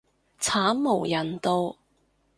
[0.39, 1.77] 慘無人道